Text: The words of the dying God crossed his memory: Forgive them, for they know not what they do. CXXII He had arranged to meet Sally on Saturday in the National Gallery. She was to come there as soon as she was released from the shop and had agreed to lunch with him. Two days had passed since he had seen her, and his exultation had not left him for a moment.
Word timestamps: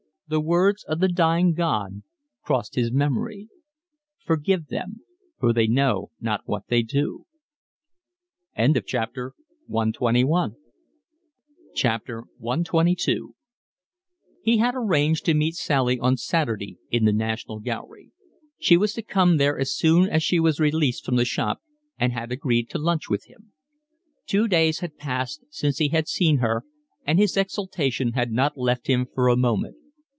The 0.27 0.39
words 0.39 0.85
of 0.85 1.01
the 1.01 1.09
dying 1.09 1.53
God 1.53 2.03
crossed 2.41 2.75
his 2.75 2.89
memory: 2.89 3.49
Forgive 4.25 4.67
them, 4.67 5.01
for 5.37 5.51
they 5.51 5.67
know 5.67 6.11
not 6.21 6.43
what 6.45 6.67
they 6.69 6.83
do. 6.83 7.25
CXXII 8.57 9.75
He 14.41 14.57
had 14.59 14.73
arranged 14.77 15.25
to 15.25 15.33
meet 15.33 15.55
Sally 15.55 15.99
on 15.99 16.15
Saturday 16.15 16.77
in 16.89 17.03
the 17.03 17.11
National 17.11 17.59
Gallery. 17.59 18.11
She 18.57 18.77
was 18.77 18.93
to 18.93 19.01
come 19.01 19.35
there 19.35 19.59
as 19.59 19.75
soon 19.75 20.07
as 20.07 20.23
she 20.23 20.39
was 20.39 20.61
released 20.61 21.03
from 21.03 21.17
the 21.17 21.25
shop 21.25 21.61
and 21.99 22.13
had 22.13 22.31
agreed 22.31 22.69
to 22.69 22.77
lunch 22.79 23.09
with 23.09 23.25
him. 23.25 23.51
Two 24.25 24.47
days 24.47 24.79
had 24.79 24.95
passed 24.97 25.43
since 25.49 25.79
he 25.79 25.89
had 25.89 26.07
seen 26.07 26.37
her, 26.37 26.63
and 27.05 27.19
his 27.19 27.35
exultation 27.35 28.13
had 28.13 28.31
not 28.31 28.55
left 28.57 28.87
him 28.87 29.05
for 29.13 29.27
a 29.27 29.35
moment. 29.35 29.75